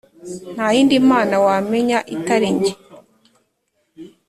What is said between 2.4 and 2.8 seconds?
jye,